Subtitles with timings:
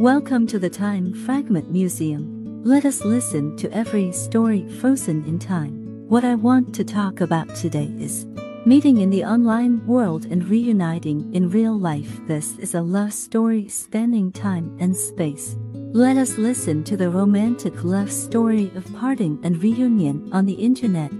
[0.00, 2.64] Welcome to the Time Fragment Museum.
[2.64, 6.08] Let us listen to every story frozen in time.
[6.08, 8.24] What I want to talk about today is
[8.64, 12.18] meeting in the online world and reuniting in real life.
[12.26, 15.54] This is a love story spanning time and space.
[15.92, 21.10] Let us listen to the romantic love story of parting and reunion on the internet.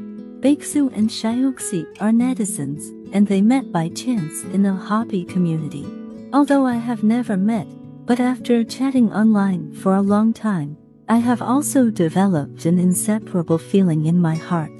[0.40, 5.86] Baeksu and Xiaoxi are netizens, and they met by chance in a hobby community.
[6.32, 7.66] Although I have never met,
[8.06, 10.76] but after chatting online for a long time,
[11.08, 14.70] I have also developed an inseparable feeling in my heart.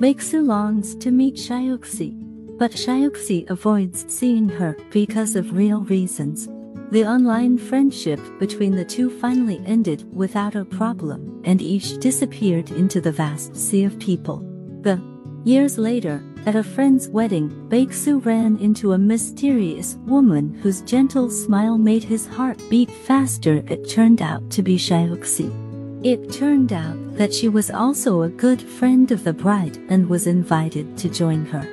[0.00, 6.48] Meixu longs to meet Xiaoxi, but Xiaoxi avoids seeing her because of real reasons.
[6.90, 13.00] The online friendship between the two finally ended without a problem, and each disappeared into
[13.00, 14.38] the vast sea of people.
[14.82, 15.00] The
[15.44, 21.76] years later, at a friend's wedding, Baeksu ran into a mysterious woman whose gentle smile
[21.76, 23.64] made his heart beat faster.
[23.68, 25.50] It turned out to be Xiaoxi.
[26.04, 30.28] It turned out that she was also a good friend of the bride and was
[30.28, 31.66] invited to join her.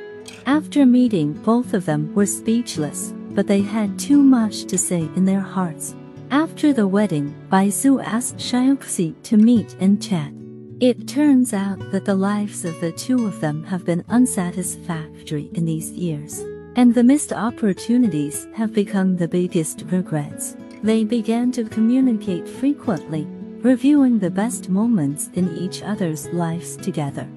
[0.47, 5.25] After meeting, both of them were speechless, but they had too much to say in
[5.25, 5.94] their hearts.
[6.31, 10.31] After the wedding, Baeksu asked Xiaoxi to meet and chat.
[10.79, 15.66] It turns out that the lives of the two of them have been unsatisfactory in
[15.66, 16.39] these years,
[16.75, 20.57] and the missed opportunities have become the biggest regrets.
[20.81, 23.25] They began to communicate frequently,
[23.61, 27.27] reviewing the best moments in each other's lives together.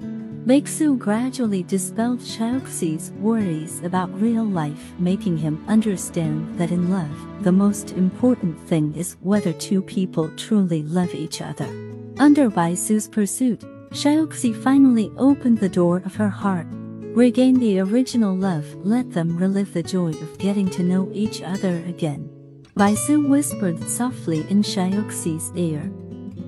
[0.45, 7.51] Baeksu gradually dispelled Xiaoxi's worries about real life, making him understand that in love, the
[7.51, 11.86] most important thing is whether two people truly love each other.
[12.19, 16.65] Under Baeksu's pursuit, Xiaoxi finally opened the door of her heart.
[17.13, 21.77] Regain the original love, let them relive the joy of getting to know each other
[21.87, 22.27] again.
[22.75, 25.91] Baeksu whispered softly in Xiaoxi's ear.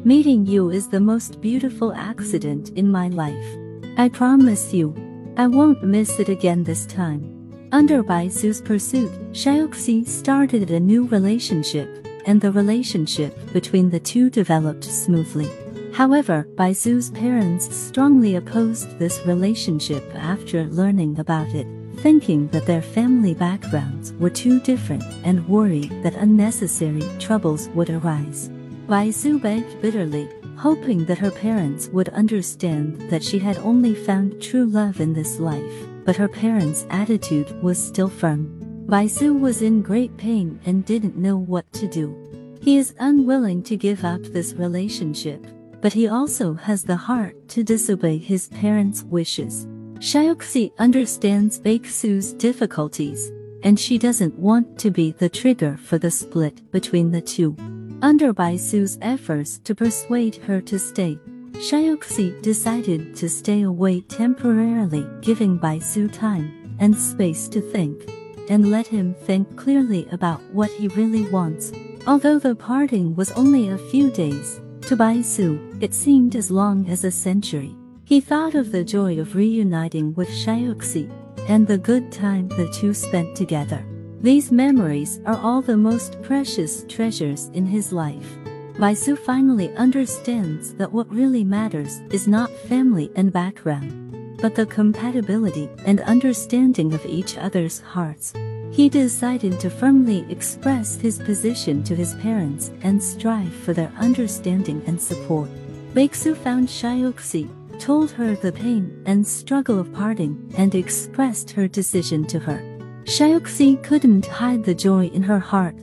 [0.04, 3.58] Meeting you is the most beautiful accident in my life.
[3.96, 4.96] I promise you,
[5.38, 7.70] I won't miss it again this time.
[7.72, 14.84] Under Baeksu's pursuit, Xiaoxi started a new relationship and the relationship between the two developed
[14.84, 15.50] smoothly.
[15.94, 23.34] However, Baeksu's parents strongly opposed this relationship after learning about it, thinking that their family
[23.34, 28.50] backgrounds were too different and worried that unnecessary troubles would arise.
[28.88, 34.66] Baeksu begged bitterly, hoping that her parents would understand that she had only found true
[34.66, 38.59] love in this life, but her parents' attitude was still firm.
[38.90, 42.58] Baeksu was in great pain and didn't know what to do.
[42.60, 45.46] He is unwilling to give up this relationship,
[45.80, 49.68] but he also has the heart to disobey his parents' wishes.
[50.00, 56.72] Xiaoxi understands Baeksu's difficulties, and she doesn't want to be the trigger for the split
[56.72, 57.56] between the two.
[58.02, 61.20] Under Baeksu's efforts to persuade her to stay,
[61.52, 68.10] Xiaoxi decided to stay away temporarily, giving Baeksu time and space to think
[68.50, 71.72] and let him think clearly about what he really wants.
[72.08, 77.04] Although the parting was only a few days, to Baeksu, it seemed as long as
[77.04, 77.76] a century.
[78.06, 81.12] He thought of the joy of reuniting with Xiaoxi
[81.48, 83.86] and the good time the two spent together.
[84.22, 88.38] These memories are all the most precious treasures in his life.
[88.80, 94.09] Baeksu finally understands that what really matters is not family and background,
[94.42, 98.34] but the compatibility and understanding of each other's hearts.
[98.72, 104.84] He decided to firmly express his position to his parents and strive for their understanding
[104.86, 105.50] and support.
[105.94, 112.28] Baeksu found Xiaoxi, told her the pain and struggle of parting, and expressed her decision
[112.28, 112.60] to her.
[113.06, 115.76] Xiaoxi couldn't hide the joy in her heart.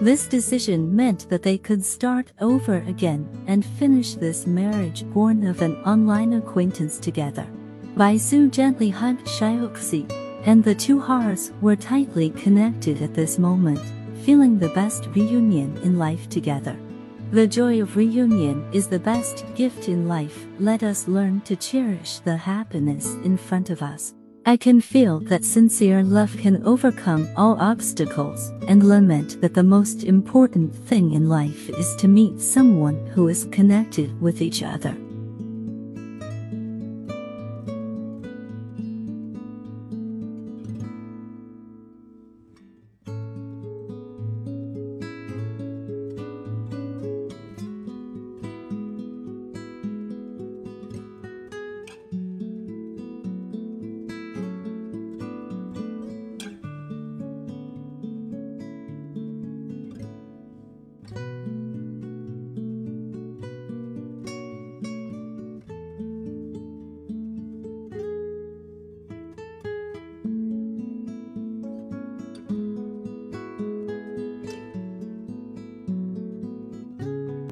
[0.00, 5.62] This decision meant that they could start over again and finish this marriage born of
[5.62, 7.46] an online acquaintance together.
[7.96, 10.10] Baeksu gently hugged Xiaoxi,
[10.46, 13.80] and the two hearts were tightly connected at this moment,
[14.24, 16.74] feeling the best reunion in life together.
[17.32, 20.46] The joy of reunion is the best gift in life.
[20.58, 24.14] Let us learn to cherish the happiness in front of us.
[24.46, 30.02] I can feel that sincere love can overcome all obstacles and lament that the most
[30.02, 34.96] important thing in life is to meet someone who is connected with each other.